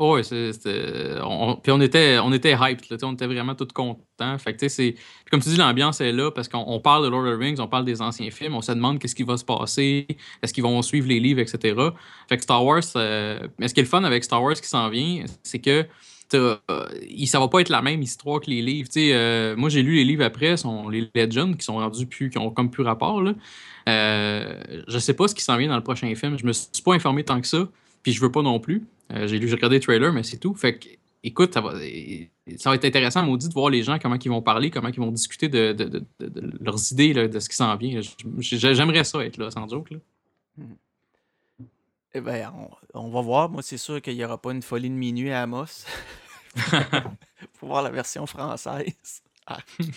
[0.00, 1.16] Oh, c'est- c'était.
[1.64, 4.38] Puis on était, on était hyped, là, on était vraiment tous contents.
[4.38, 4.94] Fait que, c'est.
[5.28, 7.58] Comme tu dis, l'ambiance est là parce qu'on on parle de Lord of the Rings,
[7.58, 10.06] on parle des anciens films, on se demande qu'est-ce qui va se passer,
[10.40, 11.74] est-ce qu'ils vont suivre les livres, etc.
[12.28, 12.82] Fait que Star Wars.
[12.94, 15.84] euh, Mais ce qui est le fun avec Star Wars qui s'en vient, c'est que.
[16.34, 16.56] Euh,
[17.26, 18.88] ça va pas être la même histoire que les livres.
[18.96, 22.38] Euh, moi, j'ai lu les livres après, sont les Legends, qui sont rendus plus, qui
[22.38, 23.22] ont comme plus rapport.
[23.22, 23.34] Là.
[23.88, 26.38] Euh, je sais pas ce qui s'en vient dans le prochain film.
[26.38, 27.68] Je me suis pas informé tant que ça,
[28.02, 28.84] puis je veux pas non plus.
[29.12, 30.54] Euh, j'ai lu, j'ai regardé le trailer, mais c'est tout.
[30.54, 30.88] Fait que,
[31.24, 31.72] écoute, ça va,
[32.58, 35.00] ça va être intéressant, maudit, de voir les gens, comment ils vont parler, comment ils
[35.00, 38.00] vont discuter de, de- de- de- leurs idées, là, de ce qui s'en vient.
[38.40, 39.90] J'aimerais ça être là, sans joke.
[39.90, 39.98] Là.
[42.18, 42.52] Eh ben,
[42.94, 43.48] on, on va voir.
[43.48, 45.84] Moi, c'est sûr qu'il n'y aura pas une folie de minuit à Amos.
[47.54, 49.22] Faut voir la version française.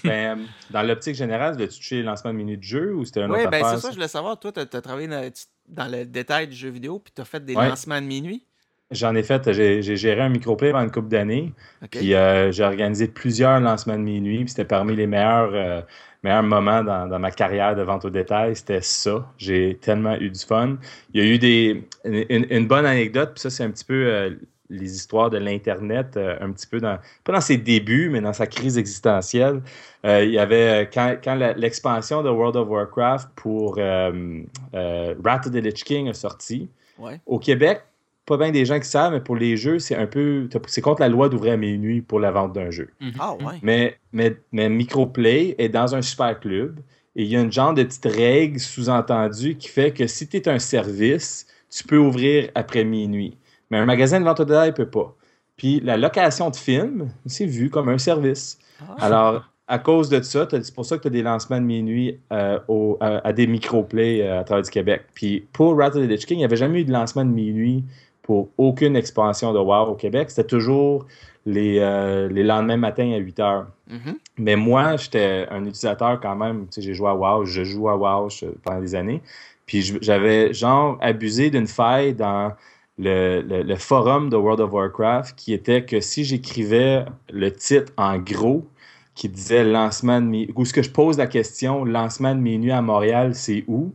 [0.03, 3.23] Ben, euh, dans l'optique générale, as-tu touché le lancement de minutes de jeu ou c'était
[3.23, 4.39] un Oui, autre ben c'est ça, je voulais savoir.
[4.39, 7.55] Toi, tu as, travaillé dans- le détail du jeu vidéo, puis tu as fait des
[7.55, 7.67] Ouais.
[7.67, 8.45] lancements de minuit?
[8.91, 11.53] J'en ai fait, j'ai géré un microplay pendant une couple d'années.
[11.89, 14.39] Puis euh, j'ai organisé plusieurs lancements de minuit.
[14.39, 15.81] Puis c'était parmi les meilleurs, euh,
[16.23, 18.55] meilleurs moments dans, dans ma carrière de vente au détail.
[18.55, 19.25] C'était ça.
[19.37, 20.77] J'ai tellement eu du fun.
[21.13, 23.31] Il y a eu des, une, une bonne anecdote.
[23.33, 24.29] Puis ça, c'est un petit peu euh,
[24.69, 28.33] les histoires de l'Internet, euh, un petit peu dans, pas dans ses débuts, mais dans
[28.33, 29.61] sa crise existentielle.
[30.05, 31.17] Euh, il y avait, quand,
[31.57, 37.19] l'expansion de World of Warcraft pour Wrath of the Lich King est sortie, Ouais.
[37.25, 37.81] au Québec,
[38.25, 40.47] pas bien des gens qui savent, mais pour les jeux, c'est un peu.
[40.67, 42.89] C'est contre la loi d'ouvrir à minuit pour la vente d'un jeu.
[42.99, 43.11] Mhm.
[43.19, 43.55] Ah ouais.
[43.63, 46.79] Mais, mais, mais Microplay est dans un super club
[47.15, 50.37] et il y a une genre de petite règle sous-entendue qui fait que si tu
[50.37, 53.37] es un service, tu peux ouvrir après minuit.
[53.69, 55.15] Mais un magasin de vente au détail ne peut pas.
[55.57, 58.57] Puis la location de films, c'est vu comme un service.
[58.81, 58.95] Ah.
[58.99, 62.19] Alors, à cause de ça, c'est pour ça que tu as des lancements de minuit
[62.33, 65.03] euh, au- à, à des microplays euh, à travers du Québec.
[65.13, 67.83] Puis pour of the Lich King, il n'y avait jamais eu de lancement de minuit
[68.23, 70.29] pour aucune expansion de WoW au Québec.
[70.29, 71.05] C'était toujours
[71.45, 73.67] les, euh, les lendemains matins à 8 heures.
[73.89, 74.15] Mhm.
[74.37, 76.65] Mais moi, j'étais un utilisateur quand même.
[76.67, 78.29] Tu sais, j'ai joué à WoW, je joue à WoW
[78.63, 79.21] pendant des années.
[79.65, 82.53] Puis j'avais genre abusé d'une faille dans
[82.97, 87.91] le, le- le forum de World of Warcraft qui était que si j'écrivais le titre
[87.97, 88.67] en gros
[89.15, 92.71] qui disait lancement de minuit, ou ce que je pose la question, lancement de minuit
[92.71, 93.93] à Montréal, c'est où?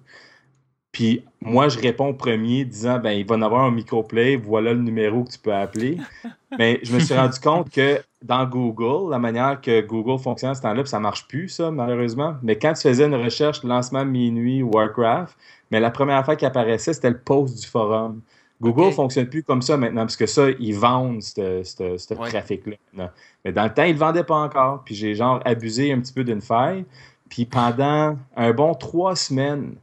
[0.97, 4.81] Puis moi, je réponds premier disant, ben, il va y avoir un microplay, voilà le
[4.81, 5.99] numéro que tu peux appeler.
[6.59, 10.55] Mais je me suis rendu compte que dans Google, la manière que Google fonctionne à
[10.55, 12.37] ce temps-là, ça marche plus, ça, malheureusement.
[12.43, 15.37] Mais quand tu faisais une recherche lancement minuit Warcraft,
[15.71, 18.23] mais la première fois qui apparaissait, c'était le post du forum.
[18.63, 18.95] Google Ok.
[18.95, 22.31] fonctionne plus comme ça maintenant, parce que ça, ils vendent ce Ouais.
[22.31, 23.13] trafic-là.
[23.45, 24.83] Mais dans le temps, ils le vendaient pas encore.
[24.83, 26.87] Puis j'ai genre abusé un petit peu d'une faille.
[27.29, 29.75] Puis pendant un bon trois semaines,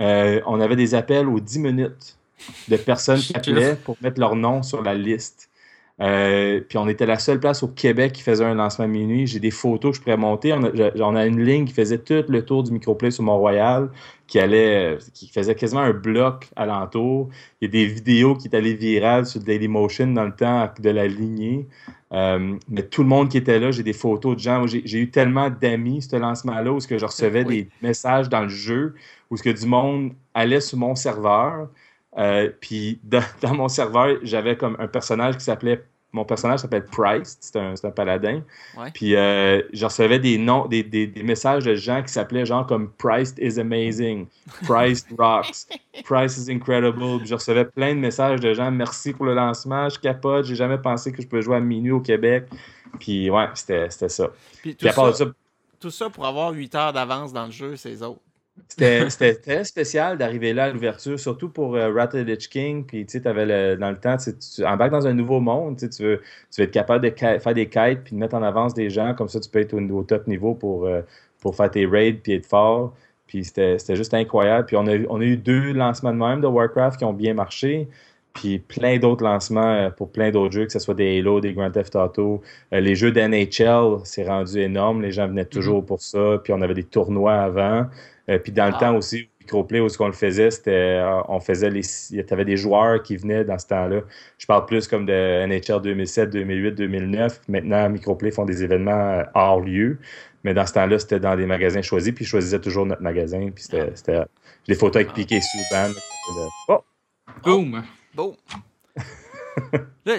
[0.00, 2.16] euh, on avait des appels aux 10 minutes
[2.68, 5.50] de personnes qui appelaient pour mettre leur nom sur la liste.
[6.00, 9.28] Euh, puis on était la seule place au Québec qui faisait un lancement minuit.
[9.28, 10.52] J'ai des photos que je pourrais monter.
[10.52, 13.22] On a, je- on a une ligne qui faisait tout le tour du microplay sur
[13.22, 13.88] Mont-Royal,
[14.26, 17.28] qui allait, qui faisait quasiment un bloc alentour.
[17.60, 20.90] Il y a des vidéos qui étaient allées virales sur Dailymotion dans le temps de
[20.90, 21.68] la lignée.
[22.12, 24.66] Euh, mais tout le monde qui était là, j'ai des photos de gens.
[24.66, 27.64] J'ai j'ai eu tellement d'amis, ce lancement-là, où ce que je recevais Oui.
[27.64, 28.94] des messages dans le jeu,
[29.34, 31.68] où ce que du monde allait sur mon serveur.
[32.16, 35.84] Euh, puis dans, dans mon serveur, j'avais comme un personnage qui s'appelait.
[36.12, 38.40] Mon personnage s'appelle Price, c'est un, paladin.
[38.78, 38.92] Ouais.
[38.94, 42.64] Puis euh, je recevais des noms, des, des- des messages de gens qui s'appelaient genre
[42.64, 44.28] comme Price is amazing,
[44.62, 45.66] Price rocks,
[46.04, 47.18] Price is incredible.
[47.18, 50.54] Puis je recevais plein de messages de gens, merci pour le lancement, je capote, j'ai
[50.54, 52.44] jamais pensé que je pouvais jouer à minuit au Québec.
[53.00, 54.28] Puis ouais, c'était c'était ça.
[54.62, 55.30] Puis tout Puis à part de ça, ça,
[55.80, 58.20] tout ça pour avoir 8 heures d'avance dans le jeu, c'est les autres.
[58.68, 62.06] C'était très spécial d'arriver là à l'ouverture, surtout pour euh,
[62.50, 62.84] King.
[62.84, 63.32] Puis, tu sais, dans
[63.90, 65.76] le temps, tu, embarques dans un nouveau monde.
[65.76, 66.20] Tu, veux,
[66.52, 69.14] tu veux être capable de faire des quêtes puis de mettre en avance des gens.
[69.14, 71.02] Comme ça, tu peux être au, top niveau pour, euh,
[71.40, 72.94] pour faire tes raids puis être fort.
[73.26, 74.66] Puis, c'était juste incroyable.
[74.66, 77.34] Puis, on a, on a eu deux lancements de même de Warcraft qui ont bien
[77.34, 77.88] marché.
[78.34, 81.52] Puis, plein d'autres lancements euh, pour plein d'autres jeux, que ce soit des Halo, des
[81.54, 82.42] Grand Theft Auto.
[82.72, 85.02] Euh, les jeux d'NHL, c'est rendu énorme.
[85.02, 86.38] Les gens venaient toujours pour ça.
[86.42, 87.86] Puis, on avait des tournois avant.
[88.28, 88.78] Euh, puis dans le Ah.
[88.80, 91.82] temps aussi, au microplay, où ce qu'on le faisait, c'était on faisait les.
[92.10, 94.00] Il y avait des joueurs qui venaient dans ce temps-là.
[94.38, 97.40] Je parle plus comme de NHL 2007, 2008, 2009.
[97.48, 99.98] Maintenant, microplay font des événements hors lieu.
[100.42, 103.50] Mais dans ce temps-là, c'était dans des magasins choisis, puis ils choisissaient toujours notre magasin.
[103.54, 103.90] Puis c'était.
[103.94, 104.22] c'était-
[104.66, 105.14] J'ai des photos avec Ah.
[105.14, 105.92] Piqué Souban.
[106.68, 106.78] Oh!
[107.44, 107.82] Boom!
[108.14, 108.36] Bon.
[110.04, 110.16] Là,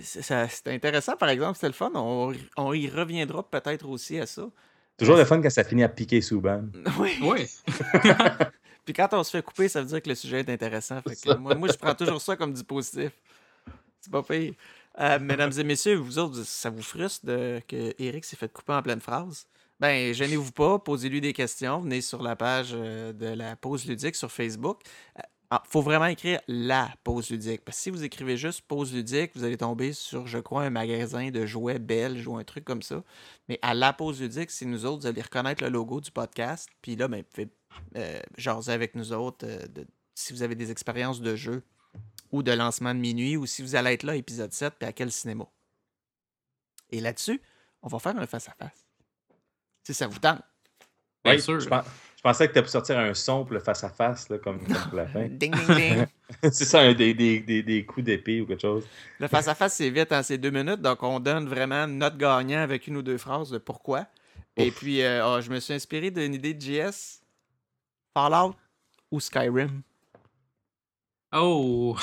[0.00, 1.90] c'est intéressant, par exemple, c'était le fun.
[1.94, 4.48] On, on y reviendra peut-être aussi à ça.
[4.96, 6.64] Toujours le fun quand ça finit à Piqué Souban.
[6.98, 7.18] Oui.
[7.22, 7.46] Oui.
[8.84, 11.00] Puis quand on se fait couper, ça veut dire que le sujet est intéressant.
[11.02, 13.12] Fait que moi, moi, je prends toujours ça comme du positif.
[14.00, 14.54] C'est pas pire.
[14.98, 18.72] Euh, mesdames et messieurs, vous autres, ça vous frustre de, que Eric s'est fait couper
[18.72, 19.46] en pleine phrase?
[19.80, 21.80] Ben, gênez-vous pas, posez-lui des questions.
[21.80, 24.80] Venez sur la page euh, de la pause ludique sur Facebook.
[25.52, 27.62] Il faut vraiment écrire la pause ludique.
[27.64, 30.70] Parce que si vous écrivez juste pause ludique, vous allez tomber sur, je crois, un
[30.70, 33.04] magasin de jouets belges ou un truc comme ça.
[33.48, 36.70] Mais à la pause ludique, c'est nous autres, vous allez reconnaître le logo du podcast.
[36.80, 37.48] Puis là, ben, vous pouvez
[37.96, 41.62] euh, jaser avec nous autres euh, de- si vous avez des expériences de jeu
[42.30, 44.92] ou de lancement de minuit ou si vous allez être là, épisode 7, puis à
[44.94, 45.44] quel cinéma.
[46.90, 47.42] Et là-dessus,
[47.82, 48.86] on va faire un face-à-face.
[49.84, 50.40] Si ça vous tente.
[51.24, 51.60] Bien Oui, sûr.
[51.60, 51.68] Je,
[52.24, 54.96] je pensais que tu pour sortir un son pour le face-à-face, là, comme, comme pour
[54.96, 55.26] la fin.
[55.28, 56.06] Ding, ding, ding.
[56.52, 58.86] c'est ça, un des, des, des, des coups d'épée ou quelque chose.
[59.18, 60.80] Le face-à-face, c'est vite, en ces deux minutes.
[60.80, 64.06] Donc, on donne vraiment notre gagnant avec une ou deux phrases de pourquoi.
[64.56, 67.22] Et puis, euh, ah, je me suis inspiré d'une idée de JS.
[68.14, 68.54] Fallout
[69.10, 69.82] ou Skyrim?
[71.32, 71.96] Oh!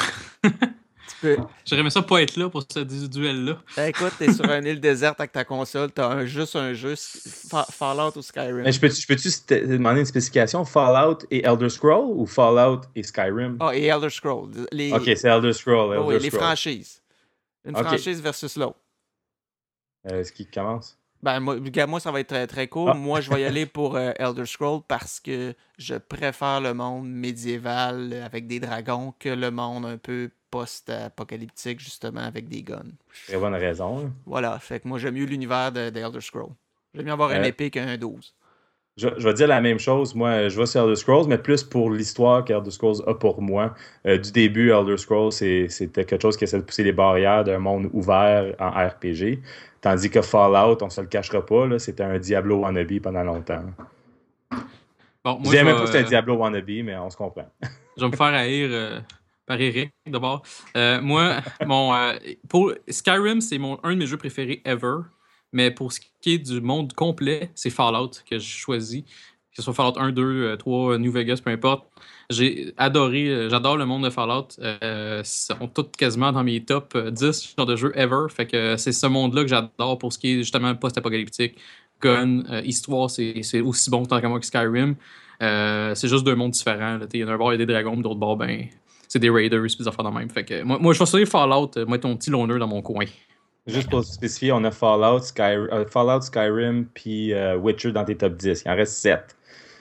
[1.10, 1.38] Tu peux.
[1.66, 3.58] J'aurais aimé ça pas être là pour ce du- duel-là.
[3.76, 6.94] Ben, écoute, t'es sur une île déserte avec ta console, t'as un, juste un jeu
[6.96, 8.62] Fa- Fallout ou Skyrim.
[8.62, 10.64] Mais je peux-tu st- demander une spécification?
[10.66, 13.58] Fallout et Elder Scroll ou Fallout et Skyrim?
[13.60, 14.52] Ah, et Elder Scrolls.
[14.72, 15.90] Les, Ok, c'est Elder Scroll.
[15.90, 16.44] oh, Elder oui, les Scroll.
[16.44, 17.02] franchises.
[17.66, 18.78] Une franchise versus l'autre.
[20.12, 20.98] Euh, Est-ce qui commence?
[21.22, 22.90] Ben, moi, ça va être très, très court.
[22.92, 22.94] Ah.
[22.94, 27.10] Moi, je vais y aller pour euh, Elder Scrolls parce que je préfère le monde
[27.10, 32.84] médiéval euh, avec des dragons que le monde un peu post-apocalyptique, justement, avec des guns.
[33.28, 34.06] Très bonne raison.
[34.08, 34.12] hein.
[34.26, 36.54] Voilà, fait que moi, j'aime mieux l'univers de, de Elder Scrolls.
[36.94, 38.34] J'aime mieux avoir un Euh, épée qu'un 12.
[38.98, 40.14] Je, je vais dire la même chose.
[40.14, 43.74] Moi, je vais sur Elder Scrolls, mais plus pour l'histoire qu'Elder Scrolls a pour moi.
[44.06, 47.44] Euh, du début, Elder Scrolls, c'est- c'était quelque chose qui essaie de pousser les barrières
[47.46, 49.40] d'un monde ouvert en RPG.
[49.82, 53.64] Tandis que Fallout, on se le cachera pas, c'était un Diablo wannabe pendant longtemps.
[55.24, 56.98] Bon, Je moi, dirais je même vais, pas que c'était un euh, Diablo wannabe, mais
[56.98, 57.46] on se comprend.
[57.98, 59.00] je vais me faire haïr euh,
[59.50, 59.58] par
[60.06, 60.44] d'abord.
[60.78, 62.14] Euh, moi, mon, euh,
[62.48, 64.98] pour Skyrim, c'est mon, un de mes jeux préférés ever.
[65.52, 69.02] Mais pour ce qui est du monde complet, c'est Fallout que je choisis.
[69.02, 71.88] Que ce soit Fallout 1, 2, 3, New Vegas, peu importe.
[72.30, 74.50] J'ai adoré, euh, j'adore le monde de Fallout.
[74.60, 78.28] Ils sont tous quasiment dans mes top euh, 10 genre de jeux ever.
[78.30, 81.58] Fait que c'est ce monde-là que j'adore pour ce qui est justement post-apocalyptique.
[82.02, 84.96] Gun, histoire, c'est c'est aussi bon tant qu'à moi que Skyrim.
[85.42, 87.00] C'est juste deux mondes différents.
[87.14, 88.70] Il y en a un bord, il y a des dragons, puis d'autre bord, ben,
[89.10, 90.30] c'est des raiders, puis des affaires de même.
[90.30, 92.82] Fait que moi, moi je vais choisir Fallout, euh, moi, ton petit loner dans mon
[92.82, 93.06] coin.
[93.68, 98.16] Juste pour spécifier, on a Fallout, Sky- euh, Fallout Skyrim, puis euh, Witcher dans tes
[98.16, 98.64] top 10.
[98.66, 99.36] Il en reste 7.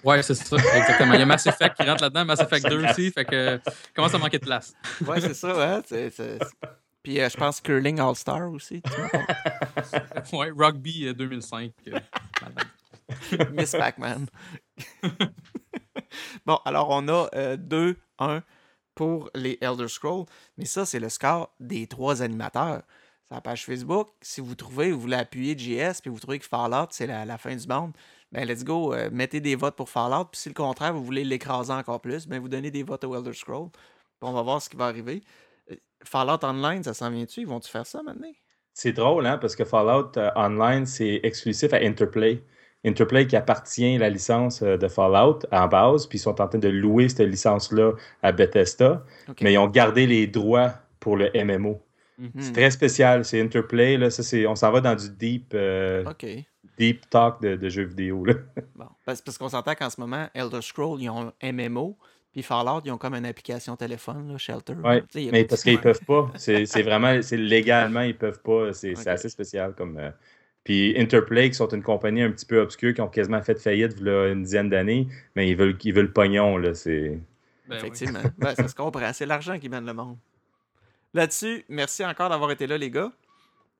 [0.04, 1.12] Ouais, c'est ça, exactement.
[1.14, 3.58] Il y a Mass Effect qui rentre là-dedans, Mass Effect 2 aussi, fait que euh,
[3.94, 4.74] commence à manquer de place.
[5.06, 5.82] Ouais, c'est ça, hein?
[5.86, 6.68] c'est- c'est- c'est-
[7.02, 8.82] Puis euh, je pense Curling All-Star aussi.
[8.82, 8.90] tu.
[10.36, 11.72] Ouais, Rugby euh, 2005.
[11.88, 11.98] euh,
[12.42, 13.50] malade.
[13.54, 14.26] Miss Pac-Man.
[16.46, 17.94] bon, alors on a 2-1
[18.98, 20.24] pour les Elder Scrolls,
[20.56, 22.82] mais ça, c'est le score des trois animateurs.
[23.28, 24.08] C'est la page Facebook.
[24.20, 27.54] Si vous trouvez, vous voulez appuyer JS, puis vous trouvez que Fallout, c'est la, fin
[27.54, 27.92] du monde,
[28.32, 31.22] ben let's go, euh, mettez des votes pour Fallout, puis si le contraire, vous voulez
[31.22, 33.70] l'écraser encore plus, ben vous donnez des votes au Elder Scrolls,
[34.20, 35.22] on va voir ce qui va arriver.
[35.70, 37.42] Euh, Fallout Online, ça s'en vient-tu?
[37.42, 38.32] Ils vont-tu faire ça maintenant?
[38.74, 42.42] C'est drôle, hein, parce que Fallout euh, Online, c'est exclusif à Interplay.
[42.88, 46.48] Interplay qui appartient à la licence euh, de Fallout en base, puis ils sont en
[46.48, 49.04] train de louer cette licence-là à Bethesda,
[49.40, 51.80] mais ils ont gardé les droits pour le MMO.
[52.18, 52.30] Mhm.
[52.38, 56.04] C'est très spécial, c'est Interplay, là, ça, on s'en va dans du deep, euh,
[56.76, 58.24] deep talk de, de jeux vidéo.
[58.24, 58.34] Là.
[58.74, 61.96] Bon, parce, parce qu'on s'entend qu'en ce moment, Elder Scrolls, ils ont un MMO,
[62.32, 64.74] puis Fallout, ils ont comme une application téléphone, là, Shelter.
[64.84, 65.00] A
[65.32, 69.74] Mais parce qu'ils peuvent pas, c'est, vraiment, c'est légalement, ils peuvent pas, c'est, assez spécial
[69.74, 69.96] comme...
[69.98, 70.10] euh,
[70.68, 73.94] Puis Interplay, qui sont une compagnie un petit peu obscure, qui ont quasiment fait faillite
[74.00, 77.18] il y a une dizaine d'années, mais ils veulent, ils veulent le pognon, là, c'est...
[77.66, 77.76] Ben oui.
[77.78, 78.20] Effectivement.
[78.36, 79.10] Ben, ça se comprend.
[79.14, 80.18] C'est l'argent qui mène le monde.
[81.14, 83.10] Là-dessus, merci encore d'avoir été là, les gars.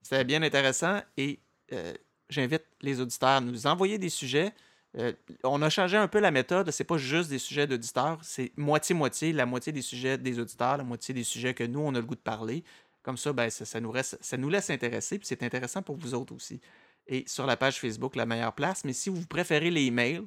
[0.00, 1.40] C'était bien intéressant et
[1.74, 1.92] euh,
[2.30, 4.54] j'invite les auditeurs à nous envoyer des sujets.
[4.96, 5.12] Euh,
[5.44, 6.70] on a changé un peu la méthode.
[6.70, 9.34] C'est pas juste des sujets d'auditeurs, c'est moitié-moitié.
[9.34, 12.06] La moitié des sujets des auditeurs, la moitié des sujets que nous, on a le
[12.06, 12.64] goût de parler.
[13.08, 15.96] Comme ça, ben, ça, ça nous, reste, ça nous laisse intéresser, puis c'est intéressant pour
[15.96, 16.60] vous autres aussi.
[17.06, 18.84] Et sur la page Facebook, la meilleure place.
[18.84, 20.24] Mais si vous préférez les emails,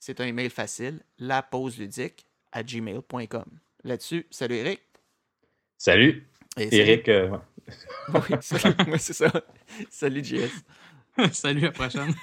[0.00, 3.44] c'est un email facile, la pause ludique à gmail.com.
[3.82, 4.80] Là-dessus, salut Eric.
[5.76, 7.08] Salut, Et salut- Eric.
[7.10, 7.36] euh.
[8.14, 9.30] Oui, salut- oui, c'est ça.
[9.90, 10.48] Salut JS.
[11.34, 12.14] Salut, à la prochaine.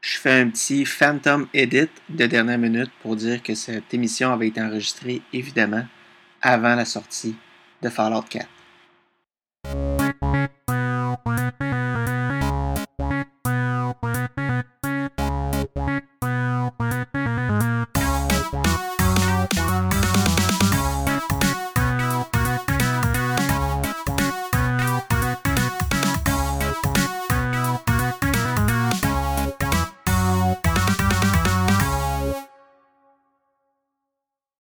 [0.00, 4.46] Je fais un petit Phantom Edit de dernière minute pour dire que cette émission avait
[4.46, 5.84] été enregistrée évidemment
[6.40, 7.34] avant la sortie
[7.84, 8.53] de Fallout 4.